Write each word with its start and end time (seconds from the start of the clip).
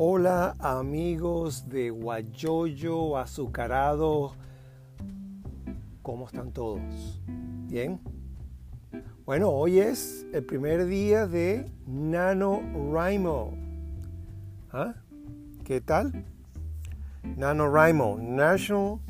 Hola 0.00 0.54
amigos 0.60 1.68
de 1.68 1.90
Guayoyo 1.90 3.18
Azucarado, 3.18 4.30
¿cómo 6.02 6.26
están 6.26 6.52
todos? 6.52 7.20
¿Bien? 7.66 7.98
Bueno, 9.26 9.50
hoy 9.50 9.80
es 9.80 10.24
el 10.32 10.44
primer 10.44 10.86
día 10.86 11.26
de 11.26 11.68
NaNoWriMo. 11.88 13.54
¿Ah? 14.70 14.94
¿Qué 15.64 15.80
tal? 15.80 16.24
NaNoWriMo, 17.36 18.18
National 18.20 19.00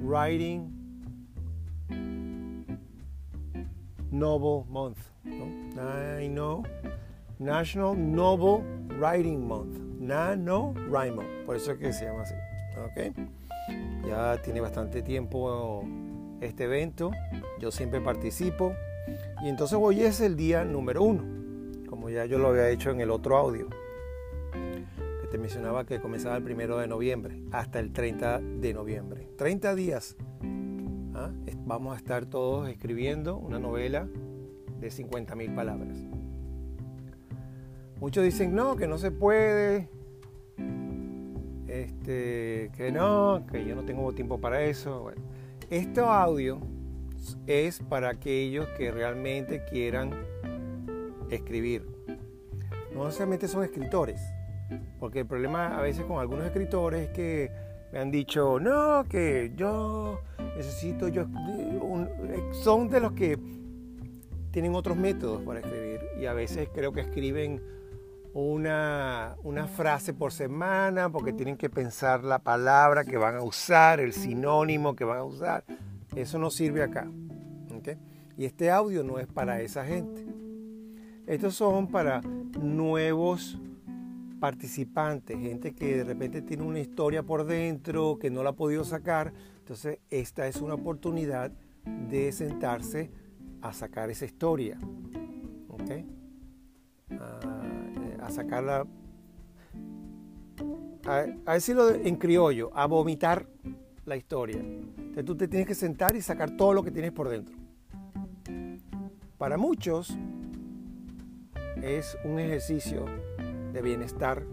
Writing 0.00 0.68
Novel 4.10 4.68
Month. 4.68 4.98
I 5.24 6.26
know. 6.26 6.64
National 7.38 7.94
Novel 7.96 8.64
Writing 8.98 9.46
Month. 9.46 9.87
NaNoWriMo. 10.08 11.22
Por 11.44 11.56
eso 11.56 11.72
es 11.72 11.78
que 11.78 11.92
se 11.92 12.06
llama 12.06 12.22
así. 12.22 12.34
¿Ok? 12.78 13.14
Ya 14.06 14.40
tiene 14.42 14.60
bastante 14.60 15.02
tiempo 15.02 15.84
este 16.40 16.64
evento. 16.64 17.10
Yo 17.60 17.70
siempre 17.70 18.00
participo. 18.00 18.72
Y 19.42 19.48
entonces 19.48 19.78
hoy 19.80 20.00
es 20.00 20.20
el 20.20 20.34
día 20.36 20.64
número 20.64 21.02
uno. 21.02 21.22
Como 21.88 22.08
ya 22.08 22.24
yo 22.24 22.38
lo 22.38 22.48
había 22.48 22.70
hecho 22.70 22.90
en 22.90 23.00
el 23.00 23.10
otro 23.10 23.36
audio. 23.36 23.68
Que 24.52 25.28
te 25.30 25.36
mencionaba 25.36 25.84
que 25.84 26.00
comenzaba 26.00 26.36
el 26.36 26.42
primero 26.42 26.78
de 26.78 26.86
noviembre 26.86 27.42
hasta 27.52 27.78
el 27.78 27.92
30 27.92 28.40
de 28.40 28.74
noviembre. 28.74 29.28
30 29.36 29.74
días. 29.74 30.16
¿ah? 31.14 31.30
Vamos 31.66 31.94
a 31.94 31.98
estar 31.98 32.24
todos 32.24 32.66
escribiendo 32.70 33.36
una 33.36 33.58
novela 33.58 34.08
de 34.80 34.88
50.000 34.88 35.54
palabras. 35.54 35.98
Muchos 38.00 38.24
dicen 38.24 38.54
no, 38.54 38.76
que 38.76 38.86
no 38.86 38.96
se 38.96 39.10
puede, 39.10 39.88
este, 41.82 42.70
que 42.76 42.90
no, 42.92 43.44
que 43.50 43.64
yo 43.64 43.74
no 43.74 43.82
tengo 43.84 44.12
tiempo 44.12 44.40
para 44.40 44.62
eso. 44.62 45.02
Bueno, 45.02 45.22
este 45.70 46.00
audio 46.00 46.60
es 47.46 47.80
para 47.80 48.10
aquellos 48.10 48.66
que 48.76 48.90
realmente 48.90 49.64
quieran 49.64 50.12
escribir. 51.30 51.86
No 52.94 53.04
necesariamente 53.04 53.48
son 53.48 53.64
escritores, 53.64 54.20
porque 54.98 55.20
el 55.20 55.26
problema 55.26 55.78
a 55.78 55.82
veces 55.82 56.04
con 56.04 56.18
algunos 56.18 56.44
escritores 56.44 57.08
es 57.08 57.14
que 57.14 57.50
me 57.92 58.00
han 58.00 58.10
dicho, 58.10 58.58
no, 58.60 59.04
que 59.08 59.52
yo 59.56 60.20
necesito, 60.56 61.08
yo, 61.08 61.26
son 62.52 62.88
de 62.88 63.00
los 63.00 63.12
que 63.12 63.38
tienen 64.50 64.74
otros 64.74 64.96
métodos 64.96 65.42
para 65.42 65.60
escribir 65.60 66.00
y 66.20 66.26
a 66.26 66.32
veces 66.32 66.68
creo 66.74 66.92
que 66.92 67.00
escriben 67.00 67.62
una, 68.34 69.36
una, 69.42 69.66
frase 69.66 70.12
por 70.12 70.32
semana 70.32 71.10
porque 71.10 71.32
tienen 71.32 71.56
que 71.56 71.70
pensar 71.70 72.24
la 72.24 72.38
palabra 72.38 73.04
que 73.04 73.16
van 73.16 73.36
a 73.36 73.42
usar, 73.42 74.00
el 74.00 74.12
sinónimo 74.12 74.94
que 74.94 75.04
van 75.04 75.18
a 75.18 75.24
usar. 75.24 75.64
Eso 76.14 76.38
no 76.38 76.50
sirve 76.50 76.82
acá. 76.82 77.08
Y 78.36 78.44
este 78.44 78.70
audio 78.70 79.02
no 79.02 79.18
es 79.18 79.26
para 79.26 79.60
esa 79.62 79.84
gente. 79.84 80.24
Estos 81.26 81.56
son 81.56 81.88
para 81.88 82.20
nuevos 82.20 83.58
participantes, 84.38 85.36
gente 85.36 85.74
que 85.74 85.96
de 85.96 86.04
repente 86.04 86.42
tiene 86.42 86.62
una 86.62 86.78
historia 86.78 87.24
por 87.24 87.44
dentro, 87.44 88.16
que 88.18 88.30
no 88.30 88.44
la 88.44 88.50
ha 88.50 88.54
podido 88.54 88.84
sacar. 88.84 89.32
Entonces, 89.58 89.98
esta 90.08 90.46
es 90.46 90.60
una 90.60 90.74
oportunidad 90.74 91.50
de 92.08 92.30
sentarse 92.30 93.10
a 93.60 93.72
sacar 93.72 94.08
esa 94.08 94.24
historia. 94.24 94.78
¿okay? 95.68 96.06
A 98.28 98.30
sacarla, 98.30 98.86
a, 101.06 101.54
decirlo 101.54 101.90
en 101.90 102.16
criollo, 102.16 102.70
a 102.74 102.86
vomitar 102.86 103.46
la 104.04 104.16
historia. 104.16 104.58
Entonces 104.58 105.24
tú 105.24 105.34
te 105.34 105.48
tienes 105.48 105.66
que 105.66 105.74
sentar 105.74 106.14
y 106.14 106.20
sacar 106.20 106.56
todo 106.56 106.74
lo 106.74 106.82
que 106.82 106.90
tienes 106.90 107.12
por 107.12 107.28
dentro. 107.28 107.56
Para 109.38 109.56
muchos 109.56 110.16
es 111.82 112.18
un 112.24 112.38
ejercicio 112.38 113.06
de 113.72 113.80
bienestar, 113.80 114.44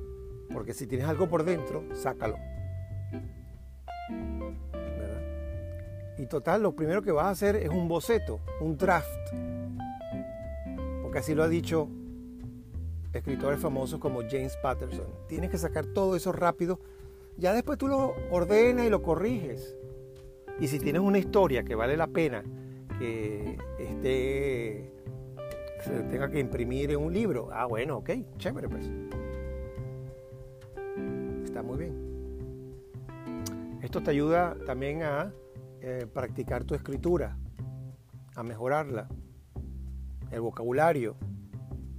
porque 0.54 0.74
si 0.74 0.88
tienes 0.88 1.08
algo 1.08 1.28
por 1.28 1.44
dentro, 1.44 1.84
sácalo. 1.94 2.38
Y 6.18 6.28
total, 6.28 6.64
lo 6.64 6.74
primero 6.74 7.02
que 7.02 7.12
vas 7.12 7.26
a 7.26 7.30
hacer 7.32 7.58
es 7.58 7.70
un 7.70 7.90
boceto, 7.90 8.40
un 8.62 8.78
draft. 8.78 9.10
Porque 11.02 11.20
así 11.20 11.36
lo 11.36 11.44
ha 11.44 11.50
dicho 11.50 11.90
escritores 13.18 13.60
famosos 13.60 14.00
como 14.00 14.22
James 14.22 14.58
Patterson. 14.62 15.08
Tienes 15.28 15.50
que 15.50 15.58
sacar 15.58 15.86
todo 15.86 16.16
eso 16.16 16.32
rápido. 16.32 16.80
Ya 17.38 17.54
después 17.54 17.78
tú 17.78 17.88
lo 17.88 18.14
ordenas 18.32 18.86
y 18.86 18.90
lo 18.90 19.02
corriges. 19.02 19.76
Y 20.60 20.68
si 20.68 20.80
tienes 20.80 21.02
una 21.02 21.18
historia 21.18 21.64
que 21.64 21.76
vale 21.76 21.98
la 21.98 22.08
pena 22.08 22.44
que 22.98 23.58
esté 23.78 24.92
se 25.84 26.02
tenga 26.04 26.30
que 26.30 26.40
imprimir 26.40 26.92
en 26.92 26.98
un 26.98 27.14
libro, 27.14 27.50
ah 27.52 27.66
bueno, 27.66 27.98
ok, 27.98 28.10
chévere 28.38 28.68
pues. 28.68 28.90
Está 31.44 31.62
muy 31.62 31.78
bien. 31.78 32.06
Esto 33.84 34.02
te 34.02 34.10
ayuda 34.10 34.56
también 34.66 35.04
a 35.04 35.32
eh, 35.82 36.08
practicar 36.12 36.64
tu 36.64 36.74
escritura, 36.74 37.38
a 38.36 38.42
mejorarla, 38.42 39.08
el 40.32 40.42
vocabulario, 40.42 41.16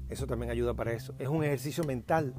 eso 0.09 0.27
también 0.27 0.51
ayuda 0.51 0.75
para 0.75 0.93
eso. 0.93 1.15
Es 1.19 1.29
un 1.29 1.45
ejercicio 1.45 1.85
mental. 1.85 2.35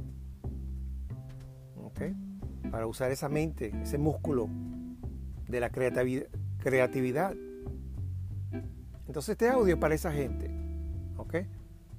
Para 2.72 2.86
usar 2.86 3.12
esa 3.12 3.30
mente, 3.30 3.74
ese 3.82 3.98
músculo 3.98 4.50
de 5.48 5.60
la 5.60 5.70
creatividad. 5.70 7.34
Entonces 9.08 9.30
este 9.30 9.50
audio 9.50 9.76
es 9.76 9.80
para 9.80 9.96
esa 9.96 10.12
gente. 10.12 10.52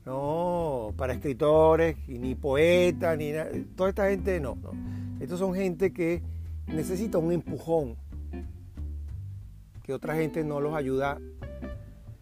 No 0.04 0.94
para 0.96 1.12
escritores, 1.12 1.96
y 2.06 2.18
ni 2.18 2.34
poetas, 2.34 3.18
ni 3.18 3.32
nada. 3.32 3.50
Toda 3.76 3.90
esta 3.90 4.08
gente 4.08 4.40
no, 4.40 4.54
no. 4.56 4.70
Estos 5.20 5.38
son 5.38 5.54
gente 5.54 5.92
que 5.92 6.22
necesita 6.66 7.18
un 7.18 7.32
empujón. 7.32 7.96
Que 9.82 9.92
otra 9.92 10.14
gente 10.14 10.44
no 10.44 10.60
los 10.60 10.74
ayuda 10.74 11.18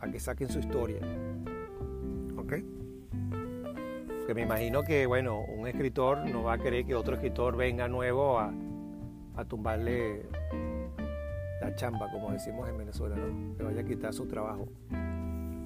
a 0.01 0.11
que 0.11 0.19
saquen 0.19 0.49
su 0.49 0.59
historia. 0.59 1.01
¿Ok? 2.37 2.55
Que 4.27 4.35
me 4.35 4.43
imagino 4.43 4.83
que, 4.83 5.07
bueno, 5.07 5.41
un 5.41 5.69
escritor 5.69 6.29
no 6.29 6.43
va 6.43 6.55
a 6.55 6.59
querer 6.59 6.85
que 6.85 6.97
otro 6.97 7.15
escritor 7.15 7.57
venga 7.57 7.87
nuevo 7.87 8.41
a, 8.41 8.53
tumbarle 9.49 10.23
la 11.61 11.75
chamba, 11.77 12.11
como 12.11 12.33
decimos 12.33 12.69
en 12.69 12.79
Venezuela, 12.79 13.15
¿no? 13.15 13.57
Que 13.57 13.63
vaya 13.63 13.83
a 13.83 13.85
quitar 13.85 14.13
su 14.13 14.27
trabajo 14.27 14.67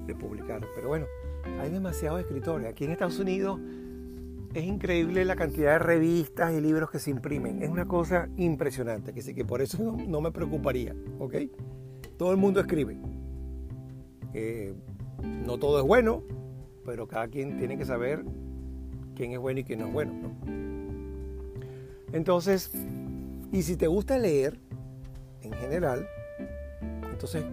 de 0.05 0.13
publicar. 0.13 0.61
Pero 0.75 0.89
bueno, 0.89 1.05
hay 1.59 1.71
demasiados 1.71 2.19
escritores. 2.19 2.69
Aquí 2.69 2.85
en 2.85 2.91
Estados 2.91 3.17
Unidos 3.17 3.59
es 4.53 4.63
increíble 4.63 5.25
la 5.25 5.35
cantidad 5.35 5.73
de 5.73 5.79
revistas 5.79 6.53
y 6.53 6.61
libros 6.61 6.91
que 6.91 6.99
se 6.99 7.09
imprimen. 7.09 7.63
Es 7.63 7.69
una 7.69 7.87
cosa 7.87 8.29
impresionante, 8.37 9.13
que 9.13 9.21
sí 9.21 9.33
que 9.33 9.45
por 9.45 9.61
eso 9.61 9.81
no, 9.81 10.21
me 10.21 10.31
preocuparía, 10.31 10.95
¿ok? 11.19 11.35
Todo 12.17 12.31
el 12.31 12.37
mundo 12.37 12.59
escribe. 12.59 12.97
Eh, 14.33 14.75
no 15.23 15.57
todo 15.57 15.79
es 15.79 15.85
bueno, 15.85 16.23
pero 16.85 17.07
cada 17.07 17.27
quien 17.27 17.57
tiene 17.57 17.77
que 17.77 17.85
saber 17.85 18.23
quién 19.15 19.31
es 19.31 19.39
bueno 19.39 19.59
y 19.59 19.63
quién 19.63 19.79
no 19.79 19.87
es 19.87 19.93
bueno. 19.93 20.13
Entonces, 22.13 22.71
y 23.51 23.61
si 23.63 23.75
te 23.75 23.87
gusta 23.87 24.17
leer 24.17 24.59
en 25.41 25.53
general, 25.53 26.07
entonces 27.11 27.45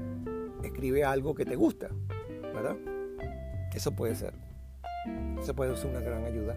escribe 0.62 1.04
algo 1.04 1.34
que 1.34 1.44
te 1.44 1.56
gusta, 1.56 1.88
¿verdad? 2.42 2.76
Eso 3.74 3.92
puede 3.92 4.14
ser. 4.14 4.34
Eso 5.40 5.54
puede 5.54 5.76
ser 5.76 5.90
una 5.90 6.00
gran 6.00 6.24
ayuda 6.24 6.56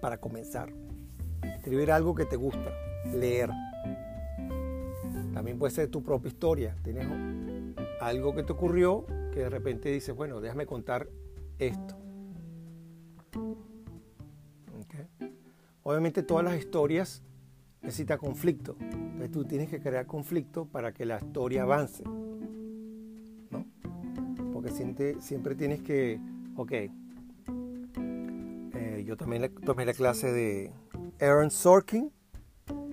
para 0.00 0.18
comenzar. 0.18 0.72
Escribir 1.42 1.90
algo 1.90 2.14
que 2.14 2.24
te 2.24 2.36
gusta, 2.36 2.70
leer. 3.12 3.50
También 5.32 5.58
puede 5.58 5.72
ser 5.72 5.88
tu 5.88 6.02
propia 6.02 6.28
historia. 6.28 6.76
Tienes 6.82 7.06
algo 8.00 8.34
que 8.34 8.42
te 8.42 8.52
ocurrió 8.52 9.06
que 9.32 9.40
de 9.40 9.50
repente 9.50 9.90
dices, 9.90 10.14
bueno, 10.14 10.40
déjame 10.40 10.66
contar 10.66 11.08
esto. 11.58 11.96
Obviamente 15.84 16.22
todas 16.22 16.44
las 16.44 16.58
historias 16.58 17.22
necesitan 17.82 18.18
conflicto. 18.18 18.74
Entonces 18.80 19.30
tú 19.30 19.44
tienes 19.44 19.68
que 19.68 19.80
crear 19.80 20.06
conflicto 20.06 20.64
para 20.66 20.92
que 20.92 21.04
la 21.04 21.18
historia 21.18 21.62
avance. 21.62 22.02
¿no? 23.50 23.66
Porque 24.52 24.70
siempre, 24.70 25.54
tienes 25.54 25.82
que, 25.82 26.18
ok, 26.56 26.72
eh, 28.72 29.04
yo 29.06 29.16
también 29.18 29.54
tomé 29.64 29.84
la 29.84 29.92
clase 29.92 30.32
de 30.32 30.72
Aaron 31.20 31.50
Sorkin 31.50 32.10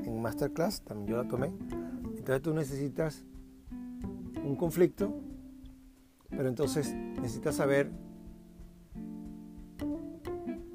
en 0.04 0.22
Masterclass, 0.22 0.82
también 0.82 1.08
yo 1.08 1.18
la 1.24 1.30
tomé. 1.30 1.48
Entonces 2.18 2.42
tú 2.42 2.54
necesitas 2.54 3.24
un 4.44 4.58
conflicto, 4.58 5.14
pero 6.30 6.50
entonces 6.50 6.94
necesitas 6.94 7.56
saber 7.56 7.90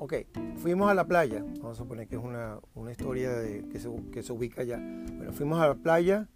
Ok, 0.06 0.14
fuimos 0.58 0.88
a 0.88 0.94
la 0.94 1.04
playa. 1.04 1.42
Vamos 1.58 1.72
a 1.72 1.82
suponer 1.82 2.06
que 2.06 2.14
es 2.14 2.22
una, 2.22 2.60
una 2.76 2.92
historia 2.92 3.32
de, 3.32 3.66
que, 3.68 3.80
se, 3.80 3.90
que 4.12 4.22
se 4.22 4.32
ubica 4.32 4.62
allá. 4.62 4.78
Bueno, 5.16 5.32
fuimos 5.32 5.60
a 5.60 5.66
la 5.66 5.74
playa 5.74 6.28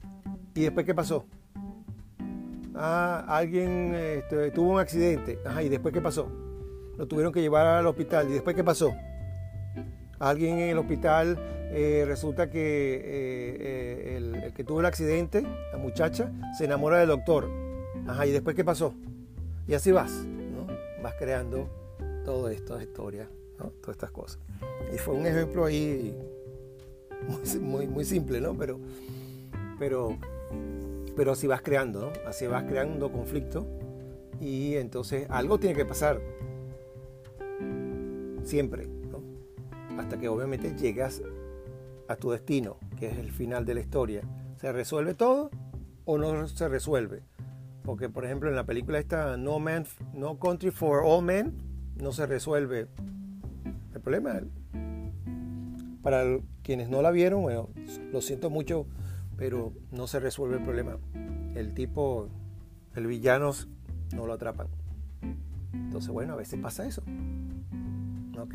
y 0.57 0.63
después 0.63 0.85
¿qué 0.85 0.93
pasó? 0.93 1.25
Ah, 2.75 3.25
alguien 3.29 3.95
este, 3.95 4.51
tuvo 4.51 4.73
un 4.73 4.81
accidente. 4.81 5.39
Ajá, 5.47 5.63
¿y 5.63 5.69
después 5.69 5.95
qué 5.95 6.01
pasó? 6.01 6.29
Lo 6.99 7.07
tuvieron 7.07 7.33
que 7.33 7.41
llevar 7.43 7.65
al 7.65 7.87
hospital. 7.87 8.29
¿Y 8.29 8.33
después 8.33 8.57
qué 8.57 8.65
pasó? 8.65 8.93
Alguien 10.19 10.59
en 10.59 10.71
el 10.71 10.79
hospital 10.79 11.39
eh, 11.71 12.03
resulta 12.09 12.51
que 12.51 12.59
eh, 12.97 13.57
eh, 13.61 14.17
el, 14.17 14.53
que 14.53 14.65
tuvo 14.65 14.81
el 14.81 14.87
accidente, 14.87 15.43
la 15.71 15.79
muchacha, 15.79 16.33
se 16.59 16.65
enamora 16.65 16.99
del 16.99 17.11
doctor. 17.11 17.49
Ajá, 18.09 18.27
¿y 18.27 18.33
después 18.33 18.57
qué 18.57 18.65
pasó? 18.65 18.95
Y 19.69 19.75
así 19.75 19.93
vas, 19.93 20.11
¿no? 20.11 20.67
Vas 21.05 21.15
creando 21.21 21.69
todo 22.25 22.49
esto, 22.49 22.81
historia, 22.81 23.29
¿no? 23.61 23.71
Todas 23.81 23.97
estas 23.97 24.11
cosas. 24.11 24.41
Y 24.95 24.99
fue 24.99 25.15
un 25.15 25.27
ejemplo 25.27 25.65
ahí 25.65 26.17
muy, 27.61 27.87
muy, 27.87 28.05
simple, 28.05 28.41
¿no? 28.41 28.57
Pero, 28.57 28.81
pero, 29.79 30.17
pero 31.17 31.33
así 31.33 31.47
vas 31.47 31.63
creando, 31.63 32.01
¿no? 32.01 32.13
Así 32.29 32.47
vas 32.47 32.65
creando 32.65 33.13
conflicto 33.13 33.67
y 34.41 34.77
entonces 34.77 35.27
algo 35.31 35.59
tiene 35.59 35.77
que 35.77 35.85
pasar. 35.85 36.21
Siempre, 38.43 38.87
¿no? 38.87 39.23
Hasta 40.01 40.19
que 40.19 40.29
obviamente 40.29 40.75
llegas 40.77 41.23
a 42.09 42.17
tu 42.17 42.31
destino, 42.31 42.79
que 42.99 43.09
es 43.09 43.19
el 43.19 43.31
final 43.31 43.65
de 43.65 43.75
la 43.75 43.81
historia. 43.81 44.23
¿Se 44.57 44.73
resuelve 44.73 45.15
todo 45.15 45.51
o 46.05 46.19
no 46.19 46.49
se 46.49 46.69
resuelve? 46.69 47.23
Porque, 47.85 48.09
por 48.09 48.25
ejemplo, 48.25 48.49
en 48.49 48.57
la 48.57 48.65
película 48.65 48.99
esta 48.99 49.37
No, 49.37 49.59
Man, 49.59 49.87
no 50.13 50.39
Country 50.39 50.71
for 50.71 51.03
All 51.05 51.25
Men, 51.25 51.57
no 51.97 52.13
se 52.13 52.27
resuelve 52.27 52.89
el 54.01 54.03
problema. 54.03 54.41
Para 56.03 56.25
quienes 56.63 56.89
no 56.89 57.03
la 57.03 57.11
vieron, 57.11 57.45
lo 58.13 58.21
siento 58.23 58.51
mucho, 58.51 58.87
pero 59.37 59.73
no 59.93 60.07
se 60.07 60.19
resuelve 60.19 60.57
el 60.57 60.63
problema. 60.63 60.97
El 61.55 61.75
tipo, 61.75 62.29
el 62.95 63.07
villano, 63.07 63.53
no 64.15 64.27
lo 64.27 64.33
atrapan. 64.33 64.69
Entonces, 65.73 66.11
bueno, 66.11 66.33
a 66.33 66.37
veces 66.37 66.59
pasa 66.61 66.87
eso. 66.87 67.03
¿Ok? 68.39 68.55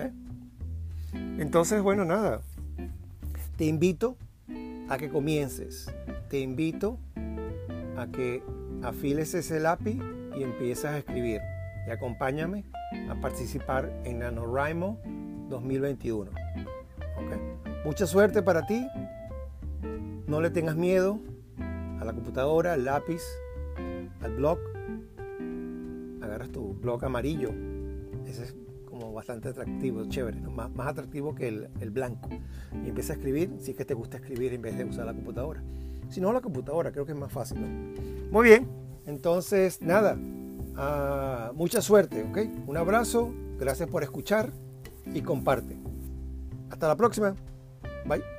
Entonces, 1.13 1.81
bueno, 1.81 2.03
nada. 2.03 2.41
Te 3.57 3.65
invito 3.65 4.17
a 4.89 4.97
que 4.97 5.09
comiences. 5.09 5.93
Te 6.29 6.39
invito 6.39 6.97
a 7.97 8.07
que 8.07 8.43
afiles 8.81 9.33
ese 9.35 9.59
lápiz 9.59 9.99
y 10.37 10.43
empieces 10.43 10.85
a 10.85 10.97
escribir. 10.97 11.41
Y 11.87 11.91
acompáñame 11.91 12.63
a 13.09 13.15
participar 13.21 13.91
en 14.03 14.19
NaNoWriMo 14.19 14.99
2021. 15.49 16.31
Mucha 17.85 18.07
suerte 18.07 18.41
para 18.41 18.65
ti. 18.65 18.85
No 20.27 20.41
le 20.41 20.49
tengas 20.49 20.75
miedo 20.75 21.19
a 21.99 22.05
la 22.05 22.13
computadora, 22.13 22.73
al 22.73 22.85
lápiz, 22.85 23.21
al 24.21 24.35
blog. 24.35 24.57
Agarras 26.21 26.49
tu 26.49 26.73
blog 26.73 27.05
amarillo. 27.05 27.51
Ese 28.25 28.43
es 28.43 28.55
bastante 29.13 29.49
atractivo, 29.49 30.05
chévere, 30.05 30.39
más, 30.41 30.69
atractivo 30.87 31.35
que 31.35 31.47
el, 31.47 31.89
blanco. 31.91 32.29
Y 32.83 32.89
empieza 32.89 33.13
a 33.13 33.15
escribir, 33.15 33.55
si 33.59 33.71
es 33.71 33.77
que 33.77 33.85
te 33.85 33.93
gusta 33.93 34.17
escribir 34.17 34.53
en 34.53 34.61
vez 34.61 34.77
de 34.77 34.85
usar 34.85 35.05
la 35.05 35.13
computadora. 35.13 35.63
Si 36.09 36.21
no, 36.21 36.31
la 36.31 36.41
computadora, 36.41 36.91
creo 36.91 37.05
que 37.05 37.13
es 37.13 37.17
más 37.17 37.31
fácil. 37.31 37.57
Muy 38.31 38.47
bien, 38.47 38.67
entonces 39.05 39.81
nada, 39.81 40.17
ah, 40.75 41.51
mucha 41.55 41.81
suerte, 41.81 42.23
¿ok? 42.23 42.67
Un 42.67 42.77
abrazo, 42.77 43.33
gracias 43.59 43.89
por 43.89 44.03
escuchar 44.03 44.51
y 45.13 45.21
comparte. 45.21 45.77
Hasta 46.69 46.87
la 46.87 46.95
próxima. 46.95 47.35
Bye. 48.05 48.34